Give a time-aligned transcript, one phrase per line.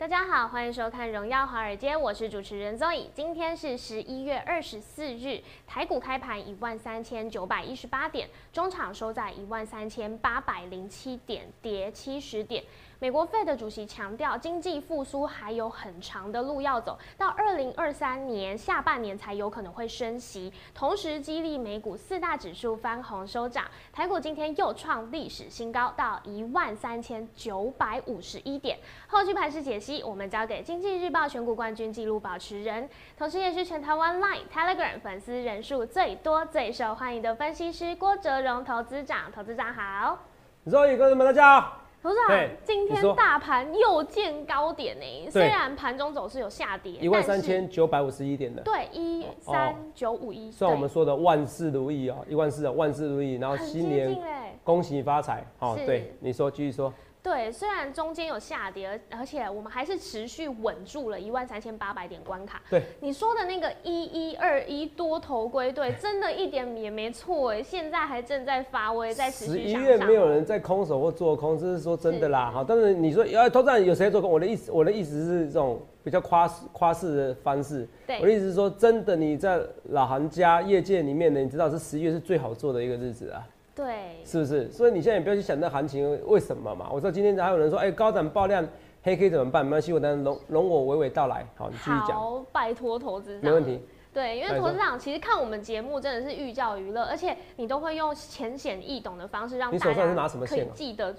[0.00, 3.08] 大家好，欢迎收看《荣耀华尔街》，我是主持人 Zoe。
[3.12, 12.64] 今天是十一月二十四日，台股开盘一万三千九百一十八点，中场收在一万三千八百零七点，跌七十点。
[13.02, 23.64] 美国 Fed 主席强调，经济复苏还有很长的路要走，到二零二三年下半年才有可能会升息，同时激励美股四大指数翻红收涨。
[23.90, 28.78] 台股今天又创历史新高，到一万三千九百五十一点。
[29.06, 39.32] 后续盘势解析，我们交给经济日报选股冠军纪录保持人，同时也是全台湾 Line、Telegram 粉丝人数最多、最受欢迎的分析师郭哲荣投资长。
[39.34, 40.18] 投资长好
[40.66, 41.79] ，Zoe 哥们大家好。
[42.02, 45.30] 董事长，今天大盘又见高点呢。
[45.30, 48.62] 虽然盘中走势有下跌，一万三千九百五十一点的。
[48.62, 50.50] 对，一三九五一。
[50.50, 54.18] 算我们说的万事如意哦，一万四的万事如意，然后新年
[54.64, 55.44] 恭喜发财。
[55.58, 56.92] 哦，对，你说继续说。
[57.22, 62.62] 对，虽然中间有下跌，而而且我们还是持续稳住了一万三千八百点关卡。
[62.70, 72.50] 对，你说的那个一一二一多头归队，真的一点也没错哎，现在还正在发威，在持续十一月没有人在空手或做空，这是说真的啦。
[72.50, 74.30] 好，但是你说要投资有谁做空？
[74.30, 77.86] 我的意思，我的意思是这种比较夸夸式的方式。
[78.06, 79.60] 对，我的意思是说，真的你在
[79.90, 83.46] 老行家业界里面呢，你知道是十一月是最好做的一个日子啊。
[83.80, 84.70] 对，是不是？
[84.70, 86.88] 所以你现在也不要去想那行情为什么嘛。
[86.92, 88.66] 我知道今天还有人说，哎，高涨爆量，
[89.02, 89.64] 黑 K 怎么办？
[89.64, 91.46] 没关系，我等容容我娓娓道来。
[91.56, 92.08] 好，你继续讲。
[92.08, 93.80] 好，拜托投资没问题。
[94.12, 100.70] 对，因为投资长其实看我们节目真的是寓教于乐，而且你都会用浅显易懂的方式让你手上是拿什么线？
[100.74, 101.14] 记得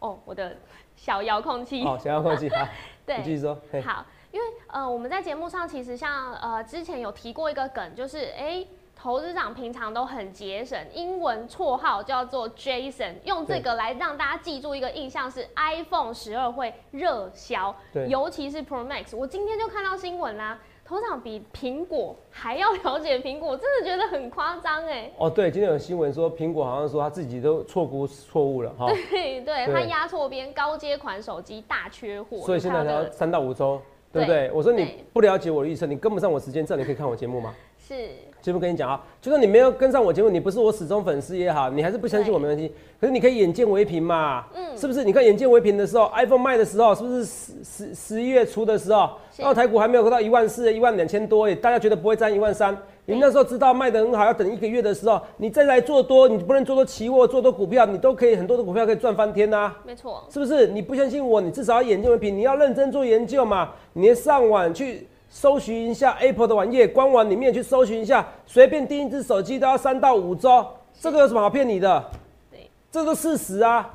[0.00, 0.56] 哦，我的
[0.96, 1.84] 小遥控器。
[1.84, 2.48] 哦，小遥控器。
[2.56, 2.66] 好，
[3.06, 3.54] 对，继续说。
[3.84, 8.66] 好，因为呃，我们在节目上其实像呃之前有提过一个梗，就是哎。
[9.02, 17.74] 投资长平常都很节省，英文绰号叫做 Jason，用这个来让大家记住一个印象是 iPhone 十二会热销，
[18.08, 19.16] 尤其是 Pro Max。
[19.16, 25.10] 我今天就看到新闻啦，投资长比苹果还要了解苹果，真的觉得很夸张哎。
[25.16, 28.86] 哦，对，今天有新闻说苹果好像说他自己都错估错误了哈。
[29.10, 33.80] 对对，他压错边，高阶款手机大缺货，所以现在才要三到五周，
[34.12, 34.50] 对不对？
[34.52, 37.54] 我说你不了解我的预测，你跟不上我时间，这样你可以看我节目吗？
[37.90, 38.10] 是。
[38.40, 42.72] 节目跟你讲啊，就算你没有跟上我节目，你不是我始终粉丝也好，你还是不相信我没关系。
[43.00, 45.02] 可是你可以眼见为凭嘛，嗯，是不是？
[45.02, 52.76] 你看眼见为凭的时候，iPhone 卖的时候，是不是十十十一月初的时候，然后台股还没有到一万四、一万两千多，大家觉得不会占一万三。
[53.06, 59.74] 你那时候知道卖的很好，要等一个月的时候，你再来做多，你不能做多期货，做多股票，你都可以很多的股票可以赚翻天呐。
[59.84, 60.68] 没错，是不是？
[60.68, 65.06] 你不相信我，你至少要眼见为凭，你要认真做研究嘛，你上网去。
[65.32, 70.66] 搜寻一下 Apple 的网页官网里面去搜寻一下，随便订一只手机都要三到五周，
[71.00, 72.04] 这个有什么好骗你的？
[72.50, 73.88] 对，这个事实啊，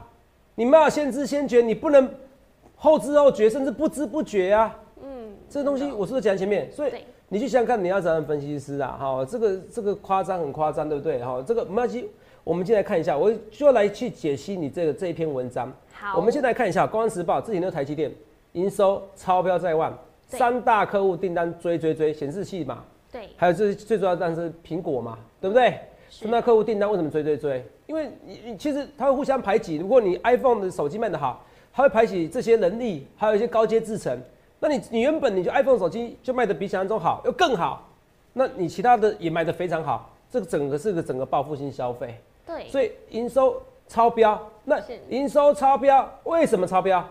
[0.56, 2.10] 你没有先知先觉，你不能
[2.78, 4.74] 后知后觉，甚至不知不觉啊。
[5.04, 6.72] 嗯，这个东西我是不是讲前面？
[6.72, 6.94] 所以
[7.28, 8.98] 你去想想看，你要怎样分析师啊？
[8.98, 11.22] 哈，这个这个夸张很夸张，对不对？
[11.22, 12.10] 哈，这个没关系，
[12.46, 15.70] 我们进来看一下，我就来去解析你这个这一篇文章。
[15.94, 18.10] 好，我们先来看一下《公安时报》之前的台积电
[18.54, 19.94] 营收超标在万。
[20.28, 25.80] 三大客户订单追追追，显示器嘛，对，还有这最主要但是苹果嘛，对不对？
[26.10, 27.64] 三大客户订单为什么追追追？
[27.88, 29.78] 因为你你其实它会互相排挤。
[29.78, 31.44] 如果你 iPhone 的手机卖得好，
[31.74, 34.18] 它会排挤这些能力，还有一些高阶制程。
[34.60, 37.88] 那你你原本你就 iPhone 手机就卖得比想象中好，又更好，
[38.34, 42.16] 那你其他的也卖得非常好，这个整个是个整个报复性消费。
[42.46, 44.42] 对，所以营收超标。
[44.64, 47.06] 那营收超标为什么超标？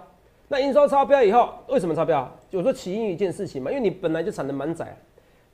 [0.49, 2.31] 那营收超标以后，为什么超标？
[2.51, 4.97] 就说起因一件事情嘛，因为你本来就产能满载。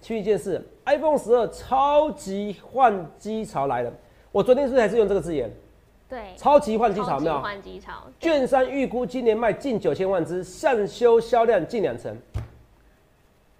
[0.00, 3.92] 其一件事，iPhone 十二超级换机潮来了。
[4.32, 5.50] 我昨天是不是还是用这个字眼？
[6.08, 7.38] 对，超级换机潮没有？
[7.40, 7.92] 换机潮。
[8.18, 12.16] 券商预估今年卖近九千万只，上修销量近两成。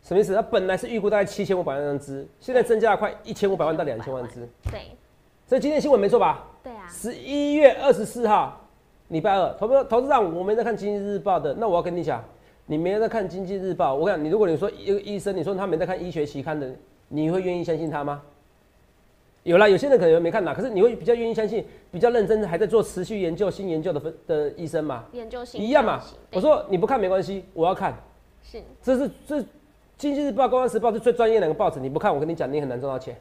[0.03, 0.35] 什么意思？
[0.35, 4.49] 它本来是预估大概七千五百万只，现在增加了快一千五百万到两千万只。
[4.71, 4.81] 对。
[5.47, 6.47] 所以今天新闻没错吧？
[6.63, 6.89] 对啊。
[6.89, 8.60] 十一月二十四号。
[9.11, 12.25] 礼拜二，投资投资长，我没在看经济日报的，那我要跟你讲，
[12.67, 16.71] 你没在看经济日报，我讲你，如果你说一个医生，你说他没在看医学期刊的，
[17.09, 18.23] 你会愿意相信他吗？
[19.43, 25.05] 有啦，有些人可能没看到，可是你会比较愿意相信比较认真还在做持续研究、新研究的分的医生嘛？
[25.13, 26.01] 研究性一样嘛。
[26.33, 27.95] 我说你不看没关系，我要看。
[28.45, 29.39] 是这是这
[29.97, 33.17] 《经济日报》《公安时报》是最专业的两个报纸，你不看，我跟你讲，你很难赚到钱，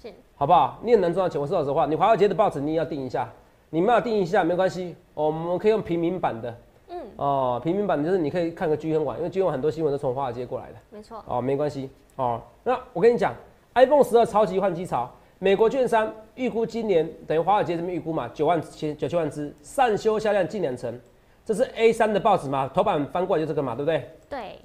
[0.00, 0.78] 是好不好？
[0.84, 1.40] 你很难赚到钱。
[1.40, 3.32] 我说老实话，你华尔街的报纸你也要订一下，
[3.74, 6.54] 你没有定一下没关系，哦我们可以用平民版的。
[6.90, 10.74] 嗯，哦，平民版的就是你可以看个居很晚，因为居很晚很多新闻都从华尔街过来的。
[10.90, 12.38] 没错，哦，没关系哦。
[12.64, 13.34] 那我跟你讲
[13.72, 21.00] ，iPhone 十二超级换机潮，美国券商预估今年等于华尔街这边预估嘛，九万千九千万只，上修销量近两成。
[21.42, 24.10] 这是 A 三的报纸嘛，头版翻过来就这个嘛，对不对？
[24.28, 24.58] 对，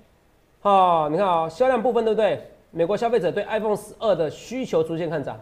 [0.64, 2.42] 哦，你看啊、销量部分对不对？
[2.72, 5.40] 美国消费者对 iPhone 十二的需求逐渐看涨，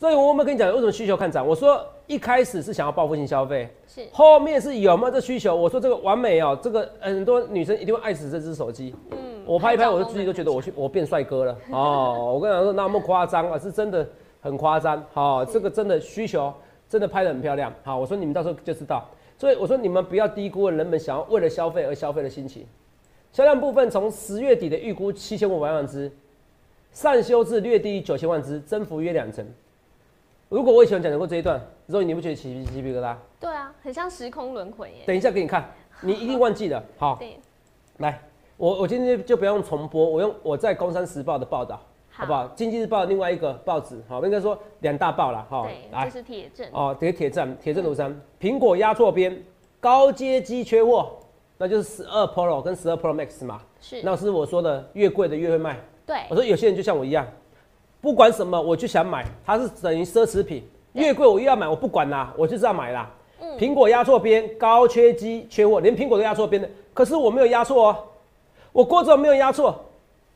[0.00, 1.46] 所以我有没有跟你讲为什么需求看涨？
[1.46, 5.54] 我说一开始是想要报复性消费，是后面是有没有这需求？
[5.54, 8.94] 我说这个完美哦，这个很多女生一定会爱死这只手机。
[9.10, 12.32] 嗯，我拍一拍，我就自己都觉得我去我变帅哥了 哦。
[12.34, 14.08] 我跟你讲说那么夸张啊，是真的
[14.40, 15.04] 很夸张。
[15.12, 16.50] 好、这个真的需求
[16.88, 17.70] 真的拍得很漂亮。
[17.84, 19.06] 好，我说你们到时候就知道。
[19.36, 22.64] 所以我说你们不要低估了人们想要为了消费而消费的心情。
[23.32, 26.10] 销量部分从十月底的预估七千五百万只，
[26.90, 29.46] 上修至略低于九千万只，增幅约两成。
[30.50, 33.14] 如果我以前讲过这一段，肉你不觉得起鸡皮疙瘩？
[33.38, 35.04] 对啊，很像时空轮回耶。
[35.06, 36.82] 等一下给你看，你一定忘记了。
[36.98, 37.38] 好，对，
[37.98, 38.20] 来，
[38.56, 41.80] 我我今天就不用重播，我用我在《工商时报》的报道，
[42.10, 42.46] 好不好？
[42.56, 45.62] 《经济日报》另外一个报纸，好，应该说两大报了，哈。
[45.62, 46.68] 对，来这，是铁证。
[46.72, 49.40] 哦，这个铁证铁证如山，苹果压错边，
[49.78, 51.12] 高阶机缺货，
[51.58, 53.60] 那就是十二 Pro 跟十二 Pro Max 嘛。
[53.80, 55.78] 是，那是我说的，越贵的越会卖。
[56.04, 57.24] 对我，说有些人就像我一样，
[58.00, 63.10] 不管什么我就想买，它是等于奢侈品，越贵我越要买，我不管啦，我就是要买啦。
[63.40, 63.58] 嗯。
[63.58, 67.96] 苹果压错边，高缺机缺货，连苹果都压错边的，可是我没有压错哦，
[68.72, 69.78] 我郭总没有压错，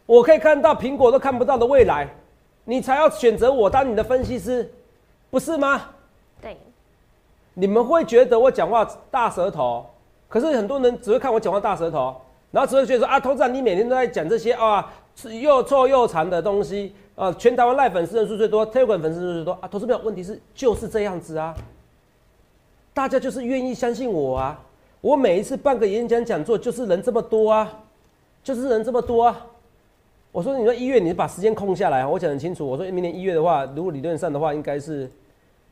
[0.07, 2.09] 我可以看到苹果都看不到的未来，
[2.65, 4.71] 你才要选择我当你的分析师，
[5.31, 5.81] 不是吗？
[6.43, 6.57] 对，
[7.55, 9.87] 你们会觉得我讲话大舌头，
[10.29, 12.15] 可是很多人只会看我讲话大舌头，
[12.51, 21.55] 然后只会觉得说啊，投资长你每天都在讲这些啊，是又臭又长的东西啊，全台湾赖粉丝人数最多，Telegram 粉丝人数最多啊，投资票问题是就是这样子啊，
[22.93, 24.61] 大家就是愿意相信我啊，
[25.01, 27.73] 我每一次办个演讲讲座就是人这么多啊，
[28.43, 29.47] 就是人这么多啊。
[30.33, 32.67] 我说你说一月你把时间空下来啊，我讲得很清楚。
[32.67, 35.09] 我说明年一月的话，如果理论上的话，应该是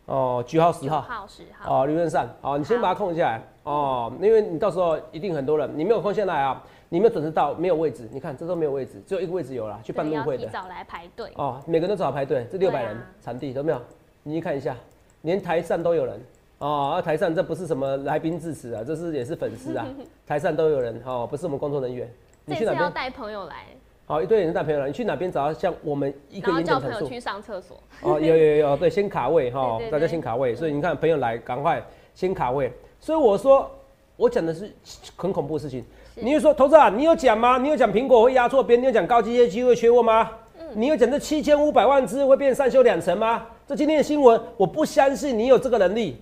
[0.07, 1.01] 哦九号十九号。
[1.01, 6.63] 号、十号，哦，理论上，好，你先把它空下来哦，因为你到时候一定很多人，你没有空下来啊，
[6.93, 11.33] 你没有准时到，没有位置，你看这都没有位置，只有一个位置有了，去办对要路会的提早来排队。
[11.37, 13.81] 哦，每个人都找排队，这六百人场地有没有？
[14.23, 14.77] 你去看一下，
[15.23, 16.21] 连台上都有人
[16.59, 19.87] 哦，啊台上这不是什么来宾致辞啊，这是也是粉丝啊，
[20.29, 22.07] 台上都有人哦，不是我们工作人员，
[22.45, 22.93] 你去哪边？
[22.93, 23.69] 带朋友来，
[24.05, 26.93] 好，一堆人带朋友来，你去哪边找到像我们一个然后演讲陈述？
[26.93, 27.83] 叫朋友去上厕所。
[28.03, 31.83] 哦，有有有，对，先卡位哈大家先卡位，所以你看朋友来，赶快
[32.15, 32.71] 先卡位。
[33.01, 33.71] 所以我说，
[34.19, 34.71] 我讲的是
[35.17, 35.83] 很恐怖的事情。
[36.15, 37.59] 是你就说，投资啊，你有讲吗？
[37.59, 38.81] 你有讲苹果会压错边？
[38.81, 40.31] 你有讲高阶业绩会缺货吗？
[40.59, 43.47] 嗯你有讲这七千五百万只会变上修两成吗？
[43.67, 46.17] 这今天的新闻，我不相信你有这个能力。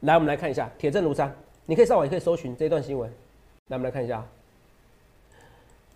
[0.00, 1.32] 来，我们来看一下，铁证如山，
[1.66, 3.08] 你可以上网，也可以搜寻这一段新闻。
[3.68, 4.24] 来，我们来看一下。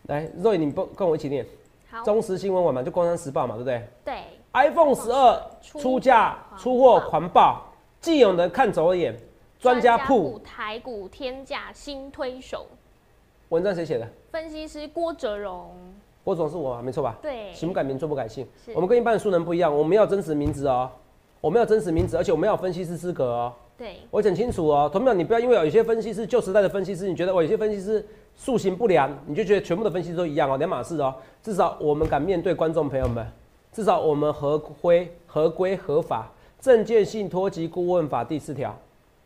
[0.04, 1.44] 来，Roy，你不跟我一起念
[1.90, 3.82] 好，中时新闻网嘛，就《工商时报》嘛，对不对？
[4.04, 4.14] 对
[4.52, 7.60] ，iPhone 十二出出价出货狂暴，
[8.00, 9.16] 既有人看走眼，
[9.58, 12.66] 专家铺台股天价新推手，
[13.50, 14.08] 文章谁写的？
[14.30, 15.70] 分析师郭哲荣。
[16.24, 17.18] 郭总是我嘛，没错吧？
[17.20, 18.46] 对，行不改名，坐不改姓。
[18.74, 20.90] 我们跟一般的素人不一样，我们要真实名字哦，
[21.40, 23.52] 我们要真实名字，而且我们要分析师资格哦。
[23.76, 31.14] 对，我讲清楚哦，同样你不要因为有一些分析师旧时代的分析师，你觉得我有些分析师塑形不良，你就觉得全部的分析师都一样哦，两码事哦。
[31.42, 33.26] 至少我们敢面对观众朋友们，
[33.70, 38.74] 至少我们合规、合规、合法，证券信托及顾问法第四条，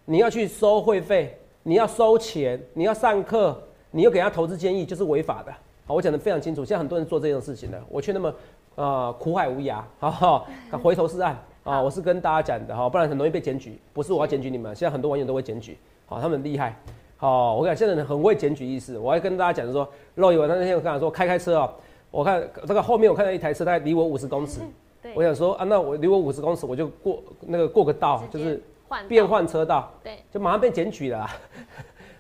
[0.05, 5.53] 你要去收会费，你要收钱，你要上课，你又给他投资建议，就是违法的。
[5.87, 8.35] 好，我讲的非常清楚，现在很多人做这种事情的，我却那么
[8.75, 10.45] 呃苦海无涯，哈哈，
[10.83, 11.81] 回头是岸啊！
[11.81, 13.79] 我是跟大家讲的哈，不然很容易被检举。
[13.95, 16.79] 不是我要检举你们，现在很多网友都会检举，好，他们很厉害。
[17.17, 18.99] 好，我讲，现在人很会检举意识。
[18.99, 21.71] 我还跟大家讲说，肉友那天我跟他说开开车哦，
[22.11, 24.61] 我看这个后面我看到一台车，大概离我五十公尺，
[25.03, 31.31] 对，我想说啊，那我离我五十公尺，我就过那个过个道，就是换变道，换车道，对，就马上被检举了啊。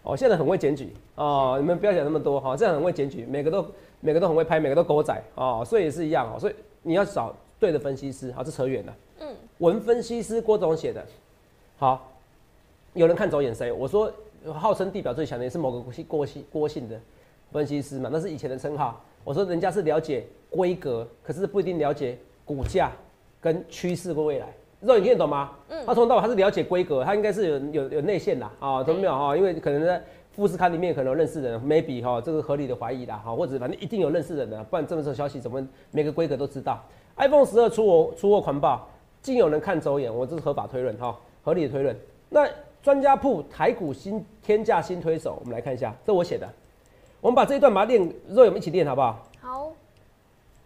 [0.08, 3.66] 哦，现在很会检举哦，你们不要想那么多哈，这样很会检举，每个都
[4.00, 8.96] 每个都很会拍，每个都狗仔哦，所以也是一样哦，所以你要找对的分析师，好，这扯远了。
[9.20, 11.04] 嗯，文分析师郭总写的，
[11.76, 12.10] 好，
[12.94, 13.70] 有人看走眼谁？
[13.70, 14.10] 我说
[14.54, 16.98] 号称地表最强的也是某个郭姓郭姓郭姓的
[17.52, 19.04] 分析师嘛，那是以前的称号。
[19.24, 22.90] 我说人家是了解规格，可是不一定了解股价。
[23.40, 24.52] 跟趋势跟未来。
[24.80, 25.50] 肉你听得懂吗？
[25.68, 29.36] 嗯，他从头到尾他是了解规格，他应该是有有有内线的啊，懂没有哈？
[29.36, 36.80] 因为可能在富士康里面可能有认识人，maybe 哈，这个合理的怀疑啦哈，或者反正一定有认识人的，不然这么多消息怎么每个规格都知道
[37.16, 38.88] ？iPhone 十二出货出货狂暴，
[39.20, 41.96] 竟有人看走眼，我这是合法推论哈，合理的推论。
[42.28, 42.48] 那
[42.80, 46.48] 专家铺台股新天价新推手，我们来看一下，这我写的，
[47.20, 49.26] 我们把这一段把它练，肉友们一起练好不好？
[49.40, 49.72] 好。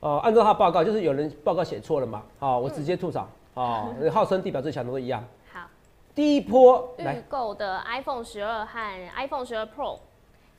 [0.01, 2.23] 哦，按照他报告，就是有人报告写错了嘛？
[2.39, 3.27] 好，我直接吐槽。
[3.55, 5.23] 哦，号称地表最强的都一样。
[5.53, 5.69] 好，
[6.15, 9.99] 第一波预购的 iPhone 十二和 iPhone 十二 Pro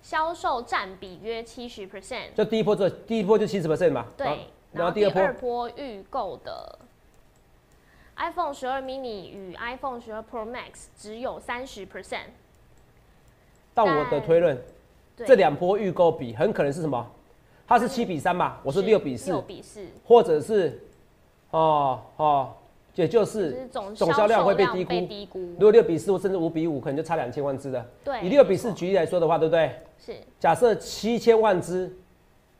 [0.02, 2.34] 销售占比约七十 percent。
[2.36, 4.06] 就第一波做，第一波就七十 percent 嘛。
[4.16, 4.48] 对。
[4.72, 6.80] 然后第二波预购的
[8.16, 12.28] iPhone 十二 mini 与 iPhone 十二 Pro Max 只有三十 percent。
[13.74, 14.60] 到我的推论，
[15.18, 17.08] 这两波预购比很可能是什么？
[17.68, 18.58] 它是七比三嘛？
[18.64, 19.32] 我是六比四。
[19.32, 19.88] 六比四。
[20.06, 20.80] 或者是，
[21.50, 22.54] 哦哦。
[22.96, 27.84] 也就是总销量会被低估，低估如果六比四或甚至五比五，可能就差两千万只的。
[28.04, 29.72] 对，以六比四举例来说的话，对不对？
[29.98, 30.16] 是。
[30.40, 31.92] 假设七千万只，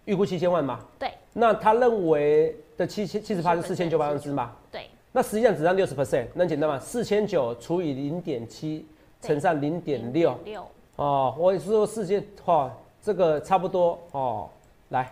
[0.06, 0.80] 预估七千万嘛？
[0.98, 1.12] 对。
[1.34, 4.56] 那他认为的七千七十八是四千九百万只嘛？
[4.72, 4.90] 对。
[5.12, 6.80] 那实际上只占六十 percent，那简单嘛？
[6.80, 8.88] 四千九除以零点七
[9.22, 10.36] 乘上零点六。
[10.44, 10.66] 六。
[10.96, 14.50] 哦，我是说四千，哈，这个差不多哦。
[14.90, 15.12] 来，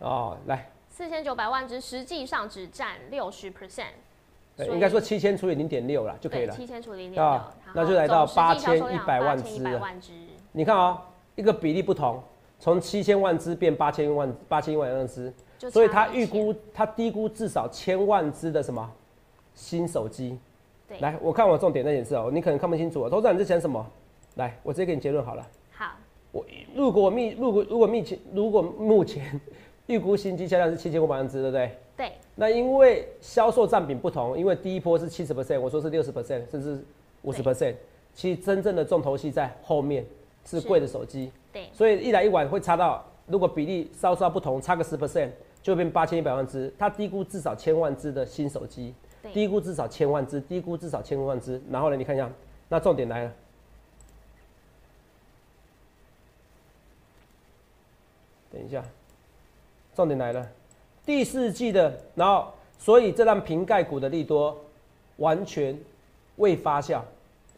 [0.00, 0.70] 哦，来。
[0.90, 3.92] 四千九百万只，实际上只占六十 percent。
[4.56, 6.54] 对，应该说七千除以零点六了就可以了。
[6.54, 7.40] 七千除以零点六，
[7.74, 9.62] 那就来到八千一百万只。
[10.52, 11.02] 你看啊，
[11.34, 12.22] 一个比例不同，
[12.58, 15.30] 从七千万只变八千万八千一万只，
[15.70, 18.90] 所以他预估他低估至少千万只的什么
[19.54, 20.38] 新手机。
[20.88, 23.10] 对，来，我看我重点在显示哦，你可能看不清楚啊。
[23.10, 23.86] 投资人你在想什么？
[24.36, 25.46] 来，我直接给你结论好了。
[25.72, 25.92] 好，
[26.32, 26.42] 我
[26.74, 29.38] 如果密如果如果目前如果目前
[29.86, 31.76] 预估新机销量是七千五百万只，对不对？
[31.96, 36.84] 对，那因为销售占比不同，因为第一波是七十 percent，我说是六十 percent，甚至
[37.22, 37.74] 五十 percent，
[38.14, 40.04] 其实真正的重头戏在后面，
[40.44, 41.32] 是贵的手机。
[41.52, 45.30] 对，所以一来一往会差到，如果比例稍稍不同，差个十 percent，
[45.62, 46.70] 就会变八千一百万只。
[46.78, 48.92] 它低估至少千万只的新手机，
[49.32, 51.58] 低估至少千万只，低估至少千万只。
[51.70, 52.30] 然后呢，你看一下，
[52.68, 53.32] 那重点来了，
[58.52, 58.84] 等一下，
[59.94, 60.46] 重点来了。
[61.06, 64.54] 第四季的，然后所以这让瓶盖股的利多
[65.18, 65.78] 完全
[66.36, 67.00] 未发酵，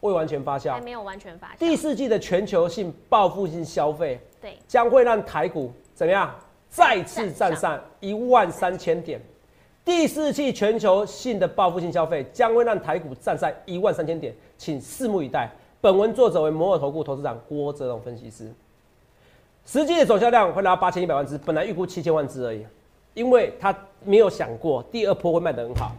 [0.01, 1.57] 未完全发酵，还没有完全发酵。
[1.57, 6.31] 第四季的全球性报复性消费，对，将会让台股怎么样
[6.69, 9.19] 再次站上一万三千点。
[9.83, 15.49] 第四季全球性的报复性消费将会让台股站上一万三千点，请拭目以待。
[15.81, 18.53] 本文作者为摩尔投顾投资长郭哲龙分析师，
[19.65, 22.63] 实际的总销量会达到八千一百万只，本来预估七千万只而已。
[23.13, 25.91] 因为他没有想过第二波会卖得很好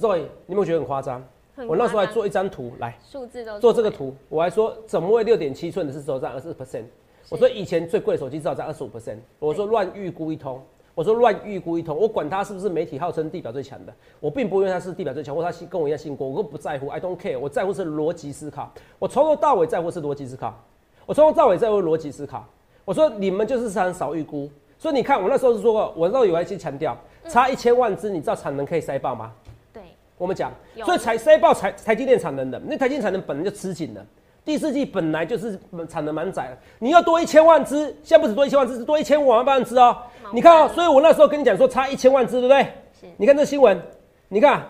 [0.00, 1.22] ，Roy，你有没有觉得很夸张？
[1.68, 6.82] 我那时候还做一张图来，数字都做这个图，我还说怎么会六点七寸的是只有占二十 percent？
[7.28, 9.18] 我说以前最贵的手机至少在二十五 percent。
[9.38, 10.60] 我说乱预估一通，
[10.96, 20.60] 我说乱预估一通，我管它是不是媒体号称地表最强的，我并不因为它是地表最强，或他信跟我一样姓郭，我都不在乎，I don't care，我在乎是逻辑思考，我从头到尾在乎是逻辑思考，
[21.06, 22.44] 我从头到尾在乎逻辑思考。
[22.84, 24.50] 我说你们就是常少预估。
[24.78, 26.96] 所以你看，我那时候是说过，我那时候有一些强调，
[27.28, 29.32] 差一千万只，你知道产能可以塞爆吗？
[29.72, 29.82] 对，
[30.18, 30.52] 我们讲，
[30.84, 34.04] 所以才塞爆台台积电产能的，那台积电产能本来就吃紧了，
[34.44, 39.96] 第四季本来就是产能蛮窄的，你要多一千万只，现在不止多一千万只，是多一千五万万只哦。
[40.32, 42.62] 你看哦，所以我那时候跟你讲说差一千万只，对不对？
[43.00, 43.06] 是。
[43.16, 43.80] 你看这新闻，
[44.28, 44.62] 你看。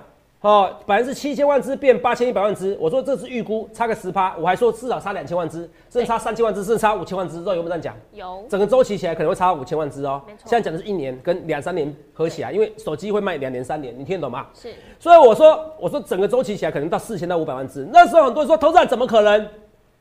[0.45, 7.97] 哦，本来是七千万只变八千一百万只，我说这是预估，差个十趴，我还说至少差两千万只，甚至差三千万只，甚至差五千万只，知道有没有这样讲？
[8.13, 8.45] 有。
[8.47, 10.21] 整个周期起来可能会差五千万只哦。
[10.27, 10.41] 没错。
[10.45, 14.47] 现在讲的是一年跟两三年合起来，因为手机会卖两年三年，你听得懂吗？
[14.53, 14.75] 是。
[15.01, 19.49] 所以我说，我说整个周期起来可能到四千到五百万只，那时候很多人说，投资人怎么可能？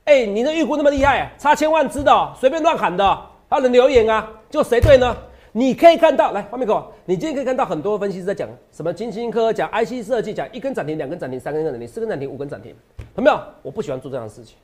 [0.03, 3.17] 哎，你的预估那么厉害，差千万只的，随便乱喊的，
[3.49, 4.29] 他能留言啊？
[4.49, 5.15] 就谁对呢？
[5.55, 6.91] 你可以看到，来画面给我。
[7.05, 12.75] 你今天可以看到很多分析师在讲什么金星科，讲 IC 设计，讲一根涨停，两根涨停，三根涨停，四根涨停，五根涨停，
[13.15, 13.39] 有没有？
[13.61, 14.57] 我不喜欢做这样的事情。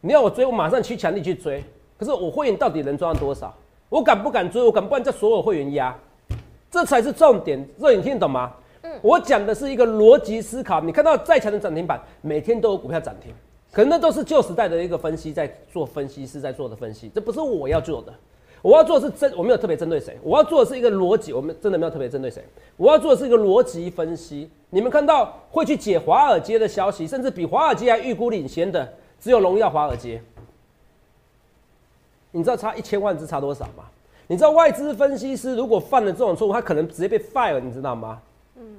[0.00, 1.62] 你要我追，我马上去强力去追。
[1.98, 3.52] 可是我会员到底能赚到多少？
[3.88, 4.62] 我敢不敢追？
[4.62, 5.92] 我敢不敢叫所有会员压？
[6.70, 7.68] 这才是重点。
[7.80, 8.52] 这你听得懂吗？
[8.82, 8.92] 嗯。
[9.02, 10.80] 我讲的是一个逻辑思考。
[10.80, 13.34] 你看到再强的涨停板，每天都有股票涨停，
[13.72, 18.14] 可能那都是旧时代的一个分析在做分析师在做的分析，这不是我要做的。
[18.62, 20.16] 我要做的是针，我没有特别针对谁。
[20.22, 22.42] 我要做的是一个逻辑，我们真的没有特别针对谁。
[22.76, 24.48] 我要做的是一个逻辑分析。
[24.70, 30.22] 你们看到会去解华尔街的消息，甚至比华尔街还预估领先的，只有荣耀华尔街。
[32.30, 33.84] 你知道差一千万只差多少吗？
[34.28, 38.22] 你知道外资分析师如果犯了这种错误，他可能直接被 fire，你知道吗？
[38.56, 38.76] 嗯，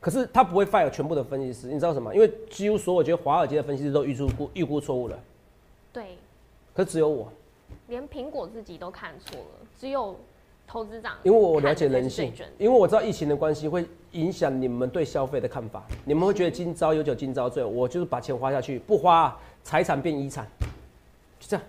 [0.00, 2.14] 可是他不会 fire 全部的分析师，你知道什么？
[2.14, 5.18] 因为几乎所有我觉得华尔街的分析师都预估预估错误了，
[5.92, 6.16] 对，
[6.72, 7.30] 可只有我，
[7.88, 10.16] 连苹果自己都看错了，只有
[10.66, 20.46] 投资长，因为我了解人性，因为我知道疫情的关系会影响你们对消费的看法，你们会觉得今朝有酒今朝醉，我就是把钱花下去，不花财产变遗产，
[21.38, 21.66] 就这样，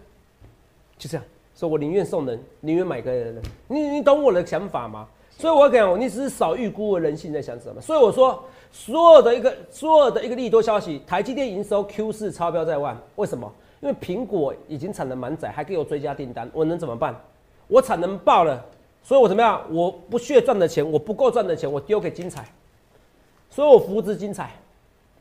[0.98, 1.26] 就这样。
[1.56, 3.42] 所以我宁愿送人，宁愿买个人。
[3.68, 5.08] 你你懂我的想法吗？
[5.38, 7.82] 所以我讲，你只是少预估了人性在想什么。
[7.82, 13.52] 所以我说，所有的一个所有的一个利多消息，台积电营收 Q 四超标在外，为什么？
[13.82, 17.14] 因为苹果已经产能满载，还给我追加订单，我能怎么办？
[17.68, 18.64] 我产能爆了，
[19.04, 19.62] 所以我怎么样？
[19.70, 22.46] 我不屑赚的钱，我不够赚的钱，我丢给精彩。
[23.50, 24.52] 所以我扶植精彩，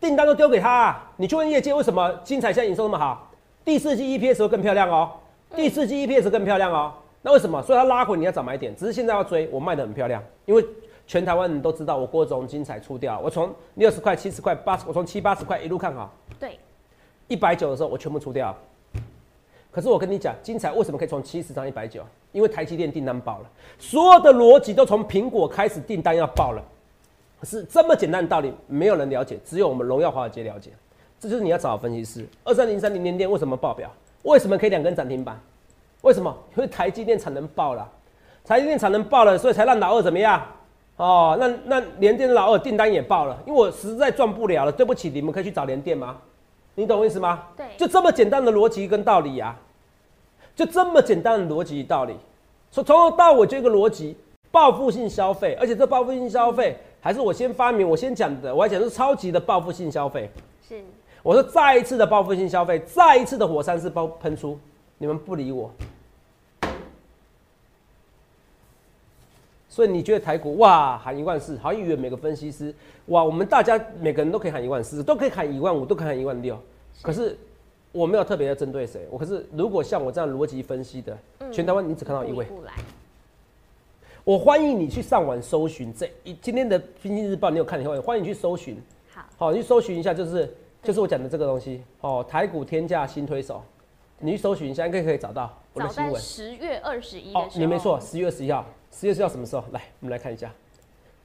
[0.00, 0.96] 订单都丢给他。
[1.16, 3.28] 你去问业界为什么精彩现在营收那么好？
[3.64, 5.10] 第四季 EPS 会更漂亮哦。
[5.56, 7.60] 第四季 EPS 更漂亮哦，那为什么？
[7.62, 10.64] 所以它拉回你要找买点，只是现在要追，我卖的很漂亮，因为
[11.06, 16.56] 全台湾人都知道我郭总精彩出掉，我从六十块、七十块、八十，我从七八十块一路看好，对，
[17.30, 18.54] 一百九的时候我全部出掉。
[19.70, 22.02] 可是我跟你讲，精彩为什么可以从七十涨一百九？
[22.32, 26.62] 因为台积电订单爆了，所有的逻辑都从苹果开始订单要爆了，
[27.44, 30.70] 是这么简单的道理，没有人了解，只有我们荣耀华尔街了解。
[31.20, 32.26] 这就是你要找分析师。
[32.42, 33.88] 二三零三零年电为什么爆表？
[34.24, 35.40] 为什么可以两根涨停板？
[36.02, 36.36] 为什么？
[36.56, 37.88] 因为台积电产能爆了，
[38.44, 40.42] 台积电产能爆了，所以才让老二怎么样？
[40.96, 44.72] 哦，那那联电的老二订单也爆了，因为我实在赚不了了。
[44.72, 46.18] 对不起，你们可以去找联电吗？
[46.80, 47.44] 你懂我意思吗？
[47.54, 49.54] 对，就这么简单的逻辑跟道理呀，
[50.56, 52.16] 就这么简单的逻辑道理。
[52.70, 54.16] 从从头到尾就一个逻辑，
[54.50, 60.30] 报复性消费，而且这报复性消费还是我先发明、我先讲的，我还讲是超级的报复性消费。
[60.66, 60.82] 是。
[61.22, 64.58] 我说再一次的报复性消费，再一次的火山式爆喷出，
[64.96, 65.70] 你们不理我，
[69.70, 72.74] 所以你觉得台股哇喊一万四，好像以为每个分析师
[73.06, 76.60] 哇，我们大家每个人都可以喊一万四，都可以喊一万五，都可以喊一万六。
[77.00, 77.38] 可是
[77.92, 81.16] 我没有特别要针对谁，我可是如果像我这样逻辑分析的，
[81.50, 82.46] 全台湾你只看到一位。
[84.24, 88.76] 我欢迎你去上网搜寻这一今天的《经济日报》，你有看以后，欢迎你去搜寻。
[89.14, 90.52] 好，好，你去搜寻一下，就是。
[90.82, 93.62] 就是我讲的这个东西哦，台股天价新推手，
[94.18, 96.18] 你去搜寻一下，应该可以找到我的新闻。
[96.18, 98.64] 十月二十一哦，你没错，十月二十一号，
[99.00, 99.64] 十月十一号什么时候？
[99.72, 100.52] 来，我们来看一下，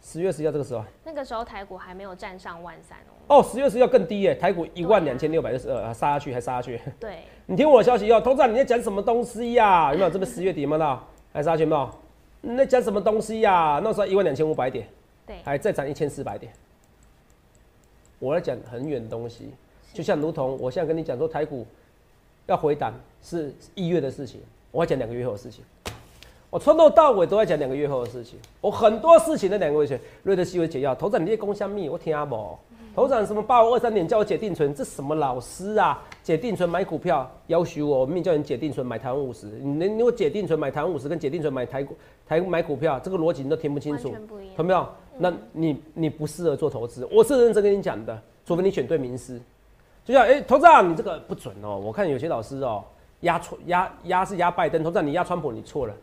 [0.01, 3.41] 十月十一号这个时候，那个时候台股还没有站上万三哦。
[3.41, 6.79] 哦，十月十一号更低耶，台股一万两千六百六十二，杀下去还杀下去。
[6.97, 9.91] 对， 你听我的消息哦，董事长你在讲什么东西呀？
[9.91, 10.09] 有没有？
[10.09, 10.77] 这边十月底吗？
[10.77, 11.89] 到还杀去没有？
[12.39, 13.81] 你在讲什么东西呀？
[13.83, 14.87] 那时候一万两千五百点，
[15.27, 16.53] 对，还再涨一千四百点。
[18.19, 19.51] 我在讲很远的东西，
[19.91, 21.67] 就像如同我现在跟你讲说台股
[22.45, 24.39] 要回档是一月的事情，
[24.71, 25.61] 我要讲两个月后的事情。
[26.55, 28.39] 我从头到尾都在讲两个月后的事情。
[28.61, 32.57] 我很多事情的两个月前，瑞德西韦解药，头长你列公香蜜，我听阿不？
[32.95, 36.01] 头长什么八五二三点叫我解定存，这什么老师啊？
[36.23, 41.93] 解定存买股票要求我，我命叫你解定存买台湾五十，你你我解定存买台湾五十跟解定存买台股
[42.25, 44.15] 台买股票，这个逻辑你都听不清楚，
[44.55, 44.87] 懂没有？
[45.17, 49.41] 那你你不适合做投资，我是认真跟你讲的，除非你选对名师。
[50.05, 52.81] 就像哎，投资长你这个不准哦，我看有些老师哦
[53.21, 55.93] 压错压压是压拜登，投资长你压川普你错了，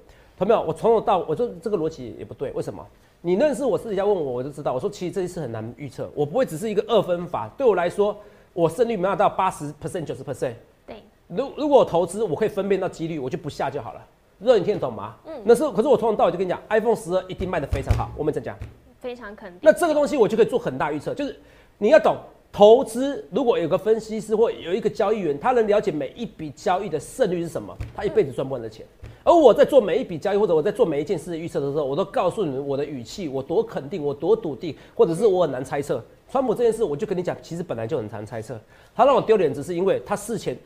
[0.41, 0.61] 有没有？
[0.61, 2.85] 我从头到我说这个逻辑也不对，为什么？
[3.21, 4.73] 你认识我私底下问我，我就知道。
[4.73, 7.49] 我说其实这一次很难预测，我不会只是一个二分法。
[7.57, 8.17] 对我来说，
[8.53, 10.55] 我胜率没有到八十 percent、九十 percent。
[10.85, 10.97] 对。
[11.29, 14.05] 如如果我投资，我可以分辨到几率，我就不下就好了。
[14.41, 15.15] 热你听得懂吗？
[15.25, 15.33] 嗯。
[15.45, 18.11] 那是，可是我从头到尾就跟你讲，iPhone 十二一定卖的非常好。
[18.17, 18.57] 我们怎讲？
[18.99, 19.61] 非常肯定。
[19.63, 21.39] 那这个东西我就可以做很大预测，就是
[21.79, 22.17] 你要懂
[22.53, 23.27] 投资。
[23.31, 28.85] 如果有个分析师或有一个交易员，他能了解每一笔交易的胜率是什么，他一辈子赚不完的钱。
[29.25, 36.05] 而我在做每一笔交易，或者我在做每一件事的预测的时候，我都告诉你们我的语气，我多肯定，我多笃定，或者是我很难猜测。
[36.31, 38.61] 川普这件事，我就跟你讲，其实本来就很难猜测。
[38.95, 40.57] 他让我丢脸，只是因为他事前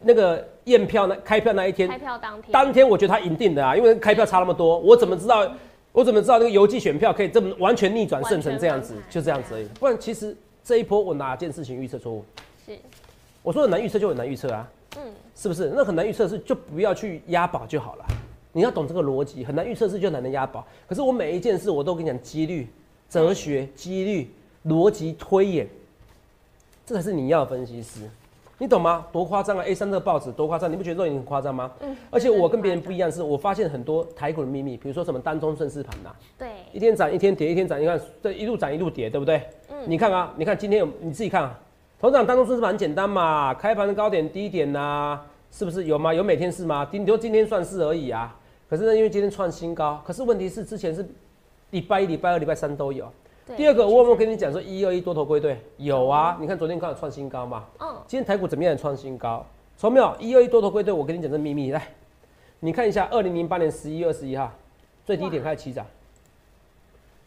[0.00, 5.50] 那个验票那开票那一天，开票当天，当天我觉得他赢定的啊，因为开票差那么多，我怎么知道？
[5.92, 8.96] 我怎么知道那个邮寄选票可以这么完全逆转胜成这样子？
[9.08, 9.68] 就这样子而已。
[9.78, 12.24] 不然其实这一波我哪件事情预测错误？
[12.64, 12.78] 是，
[13.42, 14.68] 我说很难预测就很难预测啊。
[14.96, 15.02] 嗯，
[15.36, 15.70] 是不是？
[15.74, 18.04] 那很难预测是就不要去押宝就好了。
[18.52, 20.66] 你要懂这个逻辑，很难预测是就难能押宝。
[20.88, 22.68] 可是我每一件事我都跟你讲几率、
[23.10, 24.30] 哲学、几率、
[24.66, 25.68] 逻辑推演，
[26.86, 28.08] 这才是你要的分析师。
[28.58, 29.06] 你懂吗？
[29.12, 31.70] 多夸张啊！A 三的报纸多夸张，你不觉得这已经很夸张吗？
[31.80, 31.96] 嗯。
[32.10, 36.10] 而且我跟别人不一样，是我发现很多台股的秘密，比如说什么单中顺势盘呐。
[36.38, 36.48] 对。
[36.72, 39.42] 一天涨一天跌，一天涨，你看这一路涨一路跌，对不对？
[39.70, 39.76] 嗯。
[39.86, 41.58] 你看啊，你看今天有你自己看啊。
[42.00, 46.12] 头涨单中顺势盘很简单嘛，开盘的高点低点呐，是不是有吗？
[46.12, 46.84] 有每天是吗？
[46.84, 48.36] 顶多今天算是而已啊。
[48.68, 51.06] 可是呢，因为今天创新高，可是问题是之前是
[51.70, 53.23] 礼拜一、礼拜二、礼拜三都有，对
[53.56, 55.60] 第二个，我有没有跟你讲说一二一多头归队？
[55.76, 58.74] 有啊，你看昨天刚好创新高嘛，嗯，今天台股怎么样？
[58.76, 59.44] 创新高，
[59.76, 60.92] 从没有一二一多头归队？
[60.92, 61.86] 我跟你讲这秘密，来，
[62.60, 64.50] 你看一下，二零零八年十一月二十一号
[65.04, 65.84] 最低点开始起涨。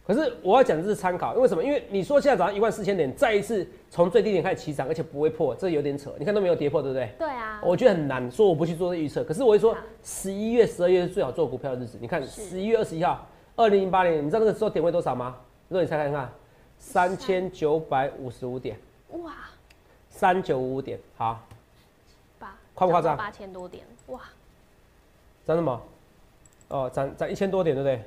[0.07, 1.63] 可是我要讲的是参考，因为什么？
[1.63, 6.11] 因为你说现在早上一万四千点，再一次从最低点开始起涨，而且不会破，这有点扯。
[6.17, 7.11] 你看都没有跌破，对不对？
[7.19, 9.23] 对啊，我觉得很难，说我不去做这预测。
[9.23, 11.99] 可是我会说，十一月、十二月是最好做股票的日子。
[12.01, 15.35] 你看十一月二十一号，二零零八年，你知道那个时候点位多少吗？
[15.69, 16.29] 如果你猜看看，
[16.79, 18.77] 三千九百五十五点，
[19.09, 19.33] 哇，
[20.09, 21.45] 三九五五点，好，
[22.39, 24.21] 八夸不夸张八千多点，哇，
[25.45, 25.81] 涨什么？
[26.69, 28.01] 哦，涨涨一千多点，对不对？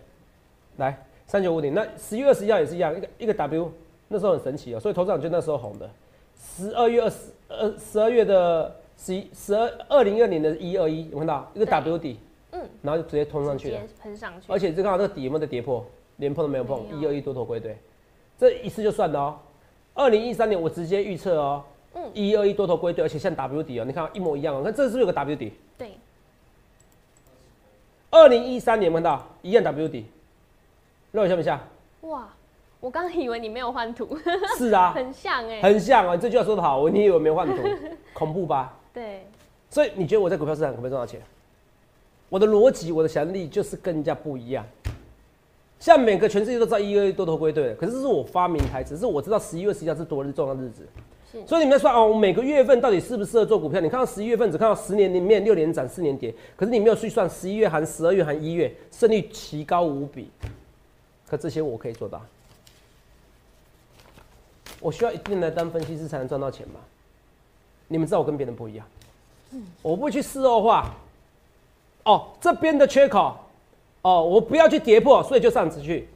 [0.77, 1.75] 来，三九五点。
[1.75, 3.73] 那十一月二十一号也是一样，一个一个 W，
[4.09, 5.91] 那时候很神奇哦，所以头长就那时候红的。
[6.39, 7.17] 十二月二十
[7.49, 12.19] 二十二月的十一十二二零二年的一二一，有看到一个 W 底，
[12.53, 13.89] 嗯，然后就直接冲上去了接。
[14.03, 15.85] 喷上去，而且这刚好这个底有没有在跌破？
[16.21, 17.77] 连碰都没有碰，一二一多头归队，
[18.39, 19.39] 这一次就算了哦。
[19.95, 24.63] 二零一三年我直接预测哦，嗯一二一多头归队，而且像 W 底哦，你看一模一样哦。
[24.63, 25.53] 看这是不是有个 W 底？
[25.77, 25.93] 对，
[28.11, 30.07] 二零一三年看到一样 W 底？
[31.11, 31.59] 肉像不像？
[32.03, 32.29] 哇，
[32.79, 34.17] 我刚以为你没有换图，
[34.59, 36.15] 是啊， 很像哎，很像啊。
[36.15, 37.63] 你这句话说的好，你以为没换图，
[38.15, 38.77] 恐怖吧？
[38.93, 39.27] 对，
[39.71, 41.21] 所以你觉得我在股票市场可不可以赚到钱？
[42.29, 44.65] 我的逻辑，我的想象力就是跟人家不一样。
[45.81, 50.87] 像每个全世界都知道一二一多头归队，可是这是我发明台词，是我知道十一月十一号是多日重要日子。
[51.47, 53.81] 所以你们在说哦，我每个月份到底适不适合做股票？
[53.81, 60.31] 你看到十一月份只看到十年里面六年涨四年跌，可是你没有去算十一月含十二月含一月，胜率奇高无比。
[61.29, 62.21] 可这些我可以做到。
[64.81, 66.81] 我需要一定来当分析师才能赚到钱吗？
[67.87, 68.87] 你们知道我跟别人不一样，
[69.83, 70.95] 我不会去事后化。
[72.05, 73.37] 哦，这边的缺口，
[74.03, 76.09] 哦，我不要去跌破，所以就上去去，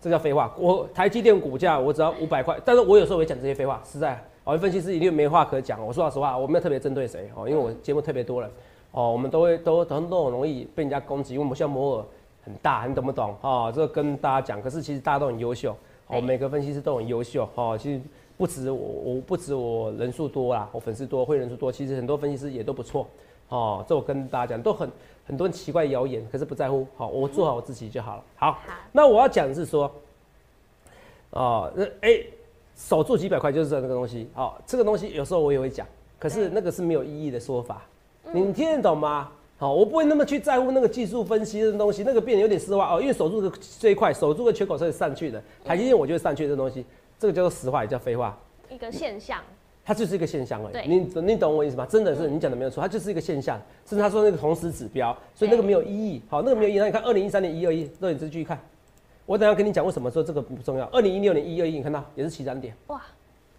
[0.00, 0.54] 这叫废话。
[0.58, 5.84] 我台积电股价我只要五百块，但是我有时候会讲这些废话，实在，哦，分析师一定没话可讲。
[5.84, 8.50] 我说老实话，我没有特别针对谁哦，因为我节目特别多人，
[8.92, 12.04] 哦，我们都会都都都很容易被人家攻击，因为我们像摩尔
[12.44, 13.34] 很大，你懂不懂？
[13.40, 15.76] 哦，这个跟大家讲，可是其实大家都很优秀，
[16.06, 18.00] 哦，每个分析师都很优秀，哦，其实
[18.36, 23.06] 不止我，我不止我人数多啦，我粉丝多，会员人数多，其实很多分析师也都不错，
[23.52, 24.90] 哦，这我跟大家讲，都很
[25.26, 28.24] 很多奇怪谣言，可是不在乎，好，我做好我自己就好了。
[28.36, 28.58] 好，好，
[28.92, 29.92] 那我要讲的是说，
[31.30, 32.18] 哦，那哎，
[32.74, 35.86] 守住几百块就是这个东西，好，这个东西有时候我也会讲，
[36.18, 37.82] 可是那个是没有意义的说法，
[38.32, 39.30] 你听得懂吗？
[39.58, 45.42] 好，我不会那么去在乎那个技术分析的东西，那个变得有点实话哦，因为守住个这一块，守住个缺口是会上去的。
[45.62, 46.86] 台积电我就会上去的东西，
[47.18, 48.34] 这个叫做实话，也叫废话，
[48.70, 49.40] 一个现象，
[49.84, 50.88] 它就是一个现象而已。
[50.88, 51.86] 你你懂我意思吗？
[51.88, 56.22] 真的是你讲的没有错，它就是一个现象，甚至他说那个同时指标，所以那个没有意义。
[56.28, 56.78] 好，那个没有意义。
[56.78, 58.58] 那你看二零一三年一二一，那你自己继续看。
[59.24, 60.84] 我等下跟你讲为什么说这个不重要。
[60.86, 63.00] 二零一六年一二一，你看到也是起涨点，哇，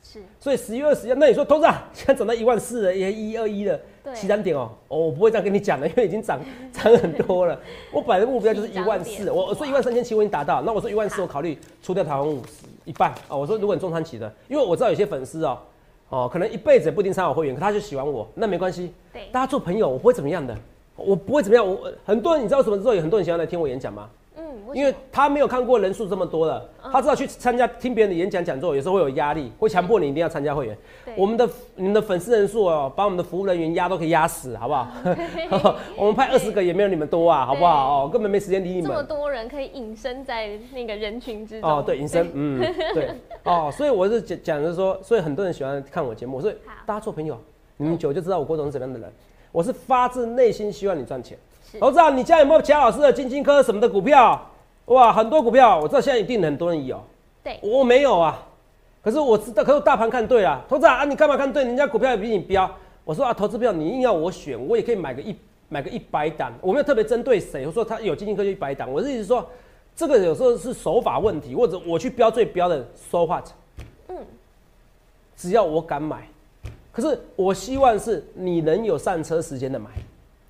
[0.04, 6.40] 是，所以十一月二十一，那你说投资啊，现在涨到一万四了，也一二一了，对起涨点哦、哦，我不会这样跟你讲的，因为已经涨
[6.74, 7.58] 涨很多了。
[7.94, 13.38] 我本来的目标就是一万四，我说一万三千七我已经达到，那我说一万四我考虑出掉台湾五十一半哦。
[13.40, 15.58] 我说如果你中长期的，因为我知道有些粉丝哦，
[16.14, 20.56] 哦可能一辈子也不一定参我会员，可他就喜欢我，那没关系，对，大家做朋友我不会怎么样的，
[20.96, 21.68] 我不会怎么样。
[21.68, 24.08] 我很多人你知道什么时候有很多人喜欢来听我演讲吗？
[24.54, 30.78] 嗯，因为他没有看过人数这么多的，他知道去参加听别人的演讲讲座，有时候会有压力，会强迫你一定要参加会员。
[31.16, 34.88] 我们的你们的粉丝人数哦，把我们的服务人员压都可以压死，好不好？
[35.98, 38.06] 我们派二十个也没有你们多啊，好不好？
[38.06, 39.04] 哦，根本没时间理你们这么。
[39.04, 42.60] 多人可以隐身在那个人群之中，哦，对，隐身，嗯，
[42.94, 43.10] 对，
[43.44, 47.38] 哦，所以我是讲讲的是说，所以很多人喜欢看我节目，所以大家做朋友，
[47.78, 49.12] 你们久就知道我郭总是怎样的人。
[49.52, 51.38] 我是发自内心希望你赚钱。
[51.80, 54.50] 是我知道你家有没有贾老师的金金科什么的股票？
[54.86, 57.02] 哇，很多股票，我知道现在一定很多人有。
[57.44, 58.46] 对，我没有啊，
[59.02, 61.64] 可是我知道，可是大盘看对啊，投资啊，啊你干嘛看对？
[61.64, 62.70] 人家股票也比你标。
[63.06, 65.36] 我说啊，投资票你硬要我选，我也可以买个一
[65.70, 68.92] 买个一百档，我没有特别针对谁，我说他有基金科就一百档。
[68.92, 69.50] 我的意思是说，
[69.96, 73.46] 这个有时候是手法问题，或者我去标最标的，so what？
[74.10, 74.18] 嗯，
[75.36, 76.28] 只要我敢买，
[76.92, 79.90] 可是我希望是你能有上车时间的买。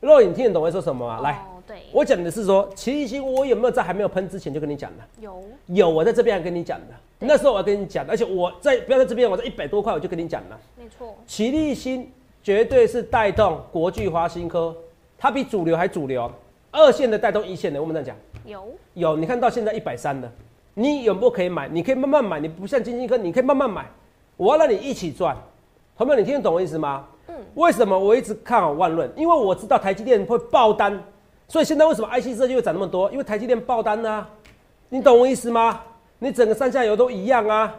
[0.04, 1.22] 若你听得懂我在说什么吗？
[1.22, 5.04] 来，哦，对，我讲的是说，奇异星我有没有在还没有喷之前就跟你讲的？
[5.22, 12.12] 有，有，我在这边还跟你讲的，那时候我还跟你讲，而且我在不要在这边，我在一百多块我就跟你讲了，没错，奇力新
[12.44, 14.76] 绝对是带动国巨华新科，
[15.18, 16.30] 它比主流还主流，
[16.70, 18.06] 二线的带动一线的，我们这样
[18.44, 20.30] 讲，有，有，你看到现在一百三的，
[20.74, 21.70] 你有没有可以买？
[21.70, 23.90] 你可以慢慢买，你不像金星科，你可以慢慢买，
[24.36, 25.38] 我要让你一起赚，
[25.96, 27.08] 朋友，你听得懂我意思吗？
[27.28, 29.10] 嗯，为什么我一直看好万润？
[29.16, 31.02] 因为我知道台积电会爆单，
[31.48, 33.12] 所以现在为什么 IC 设计会涨那么多？
[33.12, 34.28] 因为台积电爆单呢、
[34.90, 35.82] 你懂我意思吗？
[36.20, 37.76] 你整个上下游都一样啊。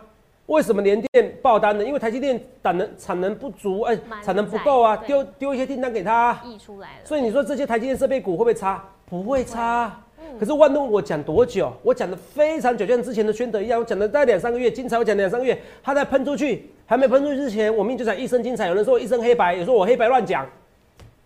[0.47, 1.83] 为什么联电爆单呢？
[1.83, 8.85] 因为台积电产能产能不足，哎、满产能不够啊，丢丢一些订单给他啊、溢出来了，所以你说这些台积电设备股会不会差？
[9.07, 9.87] 不会差。
[9.87, 11.73] 嗯可是万东我讲多久？
[11.83, 18.69] 我讲的非常久，就像之前的宣德一样，我讲的大概两三个月，经常我讲两三个月，它再喷出去，还没喷出去之前，我命就讲一身精彩。
[18.69, 20.47] 有人说我一身黑白，有说我黑白乱讲，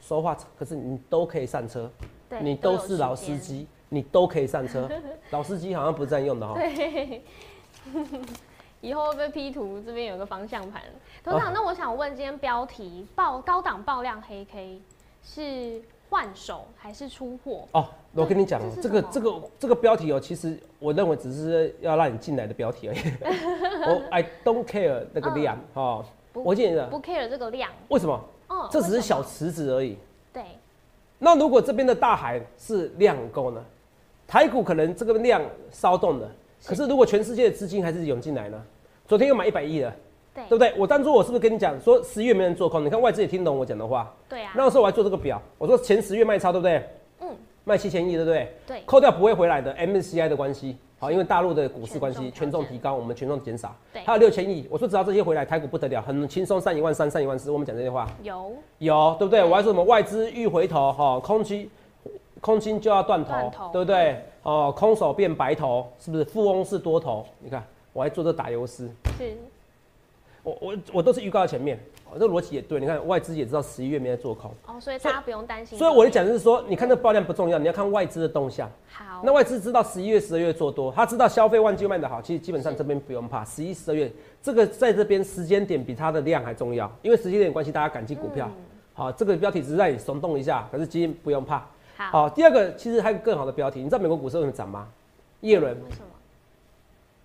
[0.01, 1.91] 说话，可是你都可以上车，
[2.29, 4.89] 对你都是老司，机，你都可以上车。
[5.31, 7.23] 老司机好像不占用的哈、对。
[8.81, 9.83] 以后会不会 P 图？
[9.85, 10.81] 这边有个方向盘。
[11.25, 14.81] 董事长，那我想问，今天标题爆高档爆量黑 K
[15.21, 17.67] 是换手还是出货？
[17.73, 22.99] 哦，我跟你讲哦，这个这个这个标题哦，其实我认为只是要让你进来的标题而已。
[23.87, 28.25] 我 I don't care 那个量哦，我建议的，不 care 这个量，为什么？
[28.49, 29.97] 哦，这只是小池子而已。
[30.33, 30.43] 对，
[31.19, 33.63] 那如果这边的大海是量够呢？
[34.27, 36.31] 台股可能这个量骚动了，
[36.65, 38.63] 可是如果全世界的资金还是涌进来呢？
[39.07, 39.95] 昨天又买一百亿了，
[40.39, 40.73] 对对不对？
[40.77, 42.85] 我当初我是不是跟你讲说十月没人做空？
[42.85, 44.15] 你看外资也听懂我讲的话。
[44.29, 46.83] 对啊，那个时候我还做这个表，我说前十月卖超，对不对？
[47.21, 47.29] 嗯，
[47.65, 48.55] 卖七千亿，对不对？
[48.67, 53.75] 对，扣掉不会回来的 MSCI 的关系，好，因为大陆的股市关系，权权重提高，我们权重减少。
[53.93, 57.51] 对还有六千亿，我说只要这些回来，台股不得了，很轻松上一万三、上一万四。
[57.51, 59.41] 我们讲这些话有有，对不对？
[59.41, 61.69] 对我还说什么外资欲回头，哈，空气
[62.41, 64.23] 空心就要断头对不对？
[64.45, 66.25] 哦，空手变白头，是不是？
[66.25, 69.37] 富翁是多头，你看我还做这打油诗，是，
[70.49, 71.79] 我我我都是预告在前面，
[72.11, 72.81] 哦，这逻辑也对。
[72.81, 75.79] 你看外资也知道十一月没在做空，哦，所以大家不用担心。
[75.79, 78.71] 所以我的讲的是说，你看这爆量不重要，你要看外资的动向。
[78.91, 83.45] 好，那外资知道十一月、十二月做多，他知道消费旺季卖得好，其实基本上这边不用怕。
[83.45, 84.11] 十一、十二月
[84.43, 88.51] 这个在这边时间点比它的量还重要，因为时间点关系，大家赶进股票。
[88.95, 91.59] 好，这个标题只是让你耸动一下，可是基金不用怕。
[91.97, 94.89] 好，好，第二个其实还有更好的标题，你知道美国股市为什么涨吗？
[95.41, 96.07] 叶伦为什么？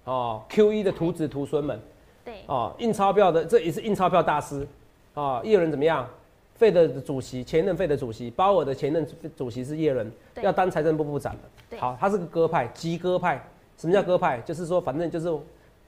[0.05, 1.79] 哦，Q E 的徒子徒孙们
[2.23, 4.67] 对，哦，印钞票的这也是印钞票大师
[5.13, 6.07] 哦，叶伦怎么样？
[6.55, 9.05] 费的主席，前任费的主席，鲍尔的前任
[9.35, 10.09] 主席是叶伦，
[10.41, 11.39] 要当财政部部长了。
[11.69, 13.43] 对好，他是个鸽派，极鸽派。
[13.75, 14.39] 什么叫鸽派？
[14.41, 15.35] 就是说，反正就是，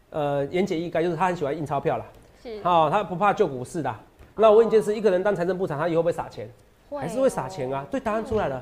[0.10, 2.06] 呃，言简意赅，就是他很喜欢印钞票啦。
[2.42, 3.96] 是，好、他不怕救股市的。
[4.36, 6.50] 那我问一件事，一个人当财政部长，他以后会撒钱？
[6.90, 7.86] 还是会撒钱啊？
[7.90, 8.62] 对，答案出来了。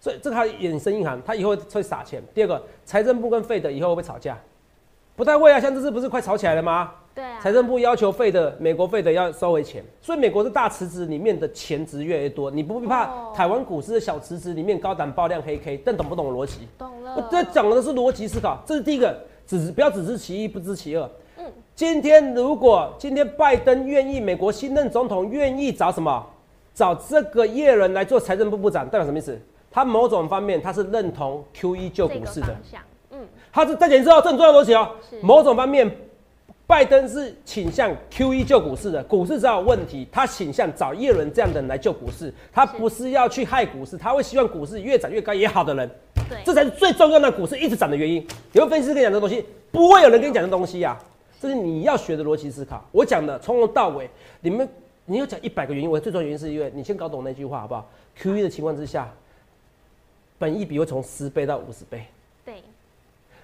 [0.00, 2.20] 所以这个他衍生银行，他以后会撒钱。
[2.34, 4.36] 第二个，财政部跟费的以后会不会吵架？
[5.14, 6.92] 不太会啊，像这次不是快吵起来了吗？
[7.14, 12.50] 对啊，财政部要求费的美国费的要收回钱，所以美国的大池子里面的钱值越来越多。
[12.50, 16.68] 你不必怕哦台湾股市的小池子里面高档爆量黑 K，但懂不懂逻辑？
[16.78, 17.14] 懂了。
[17.16, 21.02] 我这讲的是逻辑思考，这是第一个，只不要只知其一不知其二。
[21.38, 21.44] 嗯
[21.74, 26.24] 今天如果今天拜登愿意，美国新任总统愿意找什么？
[26.74, 29.38] 找这个叶伦来做财政部部长，代表什么意思？
[29.70, 32.56] 他某种方面他是认同 Q E 救股市的
[33.10, 34.90] 嗯，他是再解释哦，这很重要的逻辑哦。
[35.22, 35.90] 某种方面，
[36.72, 45.90] 拜登是倾向 Q E 救股市的，股市只要有问题，他倾向找耶伦这样的人来救股市，他不是要去害股市，他会希望股市越涨越高也好的人。
[46.30, 48.26] 对，这才是最重要的股市一直涨的原因。
[48.52, 49.44] 有分析师跟你讲这东西？
[49.70, 50.98] 不会有人跟你讲这东西呀、
[51.38, 52.82] 这是你要学的逻辑思考。
[52.90, 54.08] 我讲的从头到尾，
[54.40, 54.66] 你们
[55.04, 59.12] 你有讲一百个原因，我最重要的原因是因为你先搞懂那句话好不好？Q E 的情况之下，
[60.38, 62.06] 本益比会从十倍到五十倍。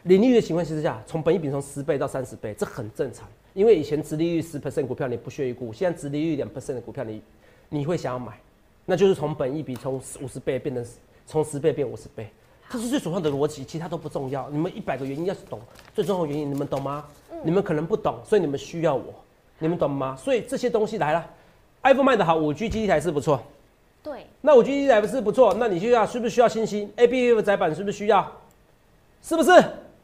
[0.05, 3.29] 利率的情况之下，从本益比从十倍到三十倍，这很正常。
[3.55, 7.21] 因为以前殖利率十 percent 股票你不屑一顾，现在殖利率两 percent 的股票你
[7.69, 8.39] 你会想要买，
[8.87, 10.85] 那就是从本益比从五十倍变成
[11.27, 12.31] 从十倍变五十倍，
[12.71, 14.49] 这是最主要的逻辑，其他都不重要。
[14.51, 15.61] 你们一百个原因要是懂，
[15.95, 17.05] 最重要的原因你们懂吗？
[17.43, 19.13] 你们可能不懂，所以你们需要我，
[19.59, 20.15] 你们懂吗？
[20.17, 21.29] 所以这些东西来了
[21.83, 23.43] ，iPhone 卖得好，五 G 基地台是不错，
[24.03, 28.31] 对，那五 G 基地台不是不错，那你就要是不是需要新兴 A B F 载板是不是需要？
[29.21, 29.51] 是不是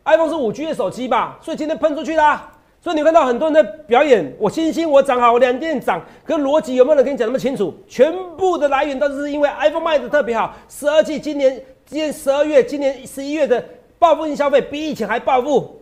[0.04, 2.50] ？iPhone 是五 G 的手机吧，所以今天喷出去啦。
[2.80, 7.74] 所以你看到很多人在表演，我星星我涨好，我两电涨，可是逻辑有没有人跟你讲那么清楚？
[7.88, 13.64] 全部的来源都是因为 iPhone 卖的特别好，十二季今年今年十二月、今年十一月的
[13.98, 15.80] 报复性消费比以前还报复，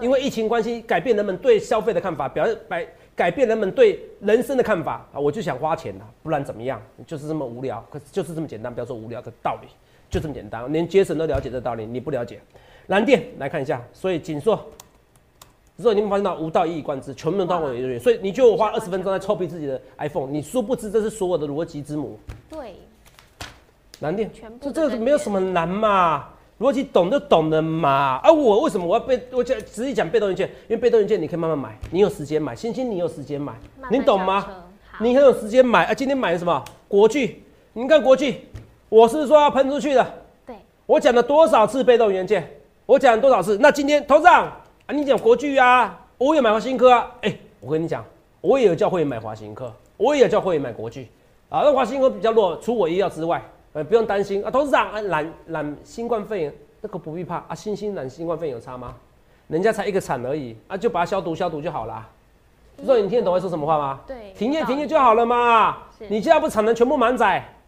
[0.00, 5.18] 因为疫情关系改变人们对消费的看法，表改改变人们对人生的看法啊！
[5.18, 6.80] 我就想花钱啦，不然怎么样？
[7.04, 9.68] 就是这么无聊，可是就是这么简单，不要说无聊的道理，
[10.08, 10.72] 就这么简单。
[10.72, 12.40] 连杰森都了解这道理，你不了解。
[12.88, 14.58] 蓝电来看一下，所以紧缩，
[15.78, 22.18] 之后你们发现到无道一以贯之，全部都到我有所以你觉得我花二十分钟在臭屁自己的 iPhone，你殊不知这是所有的逻辑之母。
[22.50, 22.74] 对，
[24.00, 26.28] 蓝电全部这这个没有什么难嘛，
[26.60, 28.20] 逻辑懂就懂了嘛。
[28.22, 30.46] 啊，我为什么我要被我讲直接讲被动元件？
[30.68, 34.46] 因为被动元件你可以慢慢买，你有时间买，星星你有时间买，慢慢你懂吗
[35.00, 35.94] 你很有时间买啊。
[35.94, 37.42] 今天买的什么国巨？
[37.72, 38.42] 你看国巨，
[38.88, 40.06] 我是说要喷出去的，
[40.46, 40.54] 对，
[40.86, 42.48] 我讲了多少次被动元件？
[42.86, 43.56] 我讲了多少次？
[43.58, 44.44] 那今天头上
[44.86, 48.04] 啊，你讲国巨啊，我也买华新科啊，哎、我跟你讲，
[48.42, 51.08] 我也有叫会员买华新科，我也有叫会员买国巨，
[51.48, 53.42] 啊，那华新科比较弱，除我意料之外，
[53.72, 58.94] 呃，不用担心啊，董事长啊，染染新冠肺炎那个不必怕啊，新兴染新冠肺炎有差吗？
[59.48, 62.06] 人家才一个产而已啊，就把它消毒消毒就好啦。
[62.84, 64.00] 所以你听得懂我在说什么话吗？
[64.06, 65.78] 对停业停业就好了嘛。
[66.08, 67.63] 你现在不产能全部满载，对，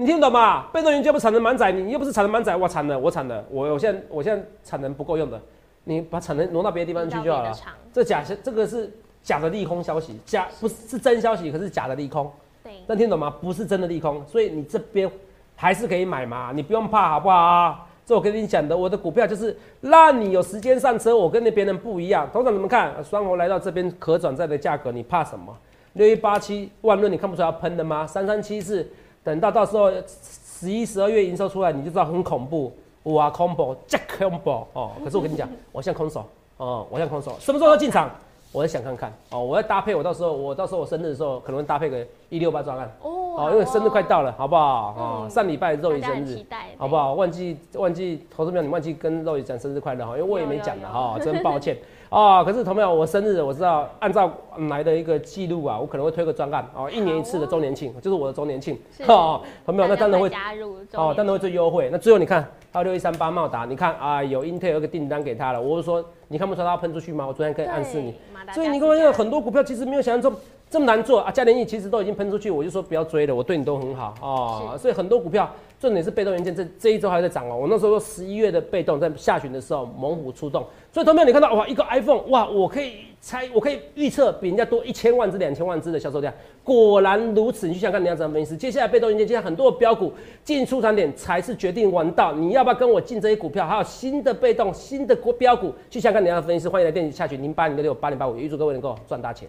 [0.00, 0.66] 你听懂吗？
[0.72, 5.40] 被动元件不产能满载，你又不是产能满载，我产能，我产能，我我现在我现在产能不够用的，
[5.82, 7.52] 你把产能挪到别的地方去就好了。
[7.92, 8.88] 这假这个是
[9.24, 12.30] 假的利空消息，假不是是真消息，可是假的利空。
[12.62, 13.28] 对，但听懂吗？
[13.42, 15.10] 不是真的利空，所以你这边
[15.56, 17.88] 还是可以买嘛，你不用怕，好不好？
[18.06, 22.30] 这我跟你讲的，我的股票就是让你有时间上车，我跟那别人不一样。
[22.32, 25.52] 董事长你们看，双红来到这边可转债的价格，你怕什么？
[25.94, 28.06] 六一八七万润，你看不出来要喷的吗？
[28.06, 28.88] 三三七四，
[29.24, 32.72] 等到到时候十一、十二月营收出来，你就知道很恐怖。
[33.04, 34.90] 哇，combo 加 combo 哦！
[35.02, 36.24] 可是我跟你讲， 我现在空手
[36.58, 38.10] 哦，我现在空手，什么时候要进场？
[38.50, 42.90] 我在想看看哦，我要搭配，我到时候我到时候我生日的时候，可能会搭配个一六八专案。
[43.02, 44.94] 哦哦，因为生日快到了，好不好？
[44.98, 46.44] 哦，嗯上礼拜肉姨生日
[46.76, 47.14] 好不好？
[47.14, 51.76] 忘记忘记，投资票你忘记跟肉姨讲生日快乐哈，因为我也没讲了哈，真抱歉
[52.10, 52.44] 啊。
[52.44, 54.32] 可是同朋友，我生日我知道，按照
[54.68, 59.40] 来的一个记录啊，我可能会推个专案哦，一年一次的周年庆，就是我的周年庆是哦。
[59.64, 61.88] 同朋友，那当然会加入哦，当然会最优惠。
[61.90, 62.42] 那最后你看，
[62.72, 67.26] 还有六一三八茂达，你看啊，有 Intel 有个订单给他了，我是说，你看不出来他要喷出去吗？
[67.26, 68.14] 我昨天可以暗示你。
[68.52, 70.34] 所以你跟我讲，很多股票其实没有想象中
[70.70, 71.30] 这么难做啊。
[71.30, 74.76] 嘉联益其实都已经喷出去，我就说不要追了，我对你都很好哦。
[74.78, 75.50] 所以很多股票
[75.80, 77.56] 重点是被动元件，这这一周还在涨哦。
[77.56, 87.66] 我那时候十一月的被动，在下旬的时候猛虎出动，所以同学你看到哇，一个 iPhone 哇，我可以猜，我可以预测比人家多一千万只、两千万只的销售量，果然如此。
[87.66, 88.56] 你去想看，你要怎么分析？
[88.56, 90.12] 接下来被动元件，接下来很多的标股
[90.44, 92.32] 进出场点才是决定王道。
[92.32, 93.66] 你要不要跟我进这些股票？
[93.66, 99.48] 还有新的被动、新的股标股，去想看你要分析师，欢迎来电击下群零八零六六八零八五，预祝各位能够赚大钱。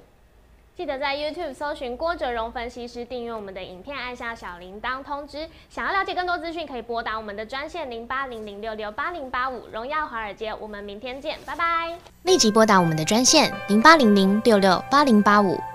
[0.79, 5.45] 记得在 YouTube 搜寻郭哲荣分析师，订阅我们的影片，按下小铃铛通知。
[5.69, 9.67] 想要了解更多资讯，可以拨打我们的专线零八零零六六八零八五。
[9.73, 11.93] 荣耀华尔街，我们明天见，拜拜。
[12.23, 15.59] 立即拨打我们的专线零八零零六六八零八五